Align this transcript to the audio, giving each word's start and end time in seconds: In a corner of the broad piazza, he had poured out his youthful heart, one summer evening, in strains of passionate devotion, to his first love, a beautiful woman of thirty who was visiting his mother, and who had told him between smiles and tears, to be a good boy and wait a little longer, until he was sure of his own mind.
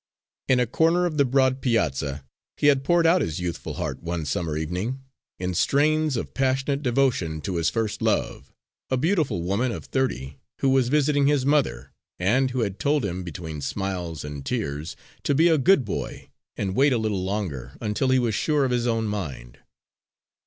In 0.47 0.59
a 0.59 0.65
corner 0.65 1.05
of 1.05 1.17
the 1.17 1.25
broad 1.25 1.61
piazza, 1.61 2.25
he 2.57 2.65
had 2.73 2.83
poured 2.83 3.05
out 3.05 3.21
his 3.21 3.39
youthful 3.39 3.75
heart, 3.75 4.01
one 4.01 4.25
summer 4.25 4.57
evening, 4.57 5.03
in 5.37 5.53
strains 5.53 6.17
of 6.17 6.33
passionate 6.33 6.81
devotion, 6.81 7.39
to 7.41 7.57
his 7.57 7.69
first 7.69 8.01
love, 8.01 8.51
a 8.89 8.97
beautiful 8.97 9.43
woman 9.43 9.71
of 9.71 9.85
thirty 9.85 10.39
who 10.57 10.69
was 10.69 10.89
visiting 10.89 11.27
his 11.27 11.45
mother, 11.45 11.91
and 12.17 12.49
who 12.49 12.61
had 12.61 12.79
told 12.79 13.05
him 13.05 13.21
between 13.23 13.61
smiles 13.61 14.25
and 14.25 14.43
tears, 14.43 14.95
to 15.21 15.35
be 15.35 15.47
a 15.49 15.59
good 15.59 15.85
boy 15.85 16.31
and 16.57 16.75
wait 16.75 16.93
a 16.93 16.97
little 16.97 17.23
longer, 17.23 17.77
until 17.79 18.09
he 18.09 18.17
was 18.17 18.33
sure 18.33 18.65
of 18.65 18.71
his 18.71 18.87
own 18.87 19.05
mind. 19.07 19.59